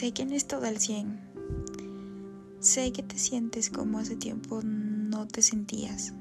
Sé 0.00 0.12
que 0.12 0.24
no 0.24 0.34
es 0.34 0.46
todo 0.46 0.64
al 0.64 0.80
100. 0.80 1.20
Sé 2.58 2.90
que 2.90 3.02
te 3.02 3.18
sientes 3.18 3.68
como 3.68 3.98
hace 3.98 4.16
tiempo 4.16 4.62
no 4.62 5.28
te 5.28 5.42
sentías. 5.42 6.14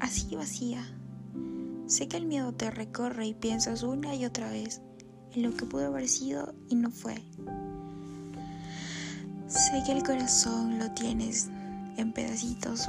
Así 0.00 0.34
vacía. 0.34 0.82
Sé 1.86 2.08
que 2.08 2.16
el 2.16 2.24
miedo 2.24 2.54
te 2.54 2.70
recorre 2.70 3.26
y 3.26 3.34
piensas 3.34 3.82
una 3.82 4.14
y 4.14 4.24
otra 4.24 4.48
vez 4.48 4.80
en 5.34 5.42
lo 5.42 5.54
que 5.54 5.66
pudo 5.66 5.88
haber 5.88 6.08
sido 6.08 6.54
y 6.70 6.76
no 6.76 6.90
fue. 6.90 7.16
Sé 9.48 9.82
que 9.84 9.92
el 9.92 10.02
corazón 10.02 10.78
lo 10.78 10.90
tienes 10.92 11.50
en 11.98 12.14
pedacitos 12.14 12.88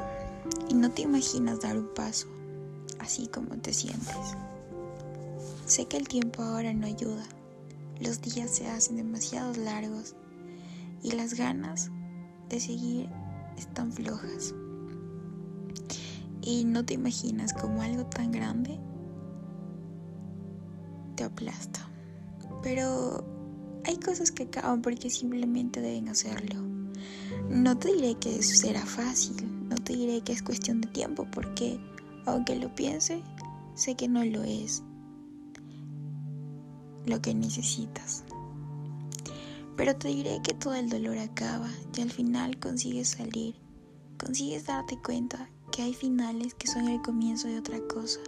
y 0.69 0.75
no 0.75 0.89
te 0.91 1.01
imaginas 1.01 1.59
dar 1.59 1.77
un 1.77 1.93
paso, 1.93 2.27
así 2.99 3.27
como 3.27 3.57
te 3.57 3.73
sientes. 3.73 4.37
Sé 5.65 5.87
que 5.87 5.97
el 5.97 6.07
tiempo 6.07 6.41
ahora 6.41 6.73
no 6.73 6.87
ayuda, 6.87 7.25
los 7.99 8.21
días 8.21 8.49
se 8.49 8.69
hacen 8.69 8.95
demasiado 8.95 9.53
largos 9.55 10.15
y 11.03 11.11
las 11.11 11.33
ganas 11.33 11.91
de 12.49 12.59
seguir 12.59 13.09
están 13.57 13.91
flojas. 13.91 14.53
Y 16.41 16.65
no 16.65 16.85
te 16.85 16.93
imaginas 16.93 17.53
como 17.53 17.81
algo 17.81 18.05
tan 18.05 18.31
grande 18.31 18.79
te 21.15 21.23
aplasta. 21.23 21.89
Pero 22.63 23.25
hay 23.85 23.97
cosas 23.97 24.31
que 24.31 24.43
acaban 24.43 24.81
porque 24.81 25.09
simplemente 25.09 25.81
deben 25.81 26.07
hacerlo. 26.09 26.61
No 27.49 27.77
te 27.77 27.93
diré 27.93 28.15
que 28.15 28.41
será 28.41 28.85
fácil, 28.85 29.35
no 29.67 29.75
te 29.75 29.93
diré 29.93 30.21
que 30.21 30.33
es 30.33 30.43
cuestión 30.43 30.79
de 30.79 30.87
tiempo 30.89 31.27
porque 31.31 31.79
aunque 32.25 32.55
lo 32.55 32.73
piense, 32.75 33.21
sé 33.75 33.95
que 33.95 34.07
no 34.07 34.23
lo 34.23 34.43
es 34.43 34.83
lo 37.05 37.21
que 37.21 37.33
necesitas. 37.33 38.23
Pero 39.77 39.95
te 39.95 40.07
diré 40.07 40.41
que 40.41 40.55
todo 40.55 40.73
el 40.73 40.89
dolor 40.89 41.19
acaba 41.19 41.69
y 41.95 42.01
al 42.01 42.11
final 42.11 42.59
consigues 42.59 43.09
salir, 43.09 43.55
consigues 44.17 44.65
darte 44.65 44.99
cuenta 45.01 45.49
que 45.71 45.83
hay 45.83 45.93
finales 45.93 46.55
que 46.55 46.67
son 46.67 46.87
el 46.87 47.01
comienzo 47.03 47.47
de 47.47 47.59
otra 47.59 47.79
cosa 47.87 48.19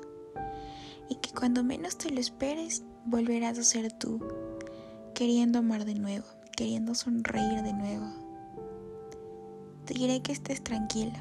y 1.09 1.15
que 1.15 1.31
cuando 1.31 1.63
menos 1.63 1.97
te 1.97 2.11
lo 2.11 2.19
esperes 2.19 2.83
volverás 3.05 3.57
a 3.57 3.63
ser 3.63 3.91
tú, 3.91 4.19
queriendo 5.15 5.59
amar 5.59 5.85
de 5.85 5.95
nuevo, 5.95 6.25
queriendo 6.55 6.93
sonreír 6.93 7.63
de 7.63 7.73
nuevo. 7.73 8.05
Te 9.85 9.95
diré 9.95 10.21
que 10.21 10.31
estés 10.31 10.63
tranquila, 10.63 11.19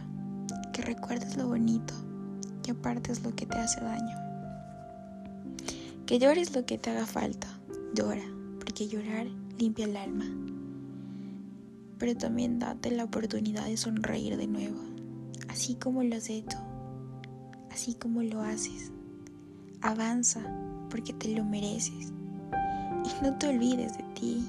que 0.75 0.83
recuerdes 0.83 1.39
lo 1.39 1.49
bonito, 1.49 1.95
que 2.63 2.73
apartes 2.73 3.23
lo 3.23 3.35
que 3.35 3.47
te 3.47 3.57
hace 3.57 3.81
daño, 3.81 4.17
que 6.05 6.19
llores 6.19 6.55
lo 6.55 6.67
que 6.67 6.77
te 6.77 6.91
haga 6.91 7.07
falta, 7.07 7.49
llora, 7.95 8.25
porque 8.61 8.89
llorar 8.89 9.27
limpia 9.59 9.87
el 9.87 9.97
alma. 9.97 10.27
Pero 11.99 12.17
también 12.17 12.59
date 12.59 12.91
la 12.91 13.05
oportunidad 13.05 13.67
de 13.67 13.77
sonreír 13.77 14.37
de 14.37 14.47
nuevo, 14.47 14.79
así 15.49 15.75
como 15.75 16.03
lo 16.03 16.17
has 16.17 16.31
hecho, 16.31 16.59
así 17.71 17.95
como 17.95 18.23
lo 18.23 18.41
haces. 18.41 18.93
Avanza 19.81 20.41
porque 20.91 21.13
te 21.13 21.29
lo 21.29 21.45
mereces 21.45 22.13
y 23.05 23.25
no 23.25 23.37
te 23.39 23.49
olvides 23.49 23.97
de 23.97 24.05
ti. 24.15 24.45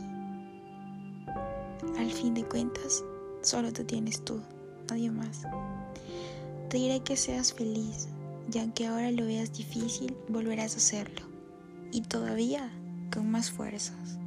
Al 1.97 2.11
fin 2.11 2.33
de 2.33 2.43
cuentas, 2.43 3.03
solo 3.41 3.73
te 3.73 3.83
tienes 3.83 4.23
tú, 4.23 4.39
nadie 4.89 5.09
más. 5.11 5.43
Te 6.69 6.77
diré 6.77 6.99
que 7.01 7.17
seas 7.17 7.51
feliz 7.53 8.09
y 8.53 8.59
aunque 8.59 8.87
ahora 8.87 9.11
lo 9.11 9.25
veas 9.25 9.53
difícil, 9.53 10.15
volverás 10.27 10.75
a 10.75 10.77
hacerlo. 10.77 11.25
Y 11.91 12.01
todavía 12.01 12.71
con 13.11 13.29
más 13.31 13.49
fuerzas. 13.49 14.19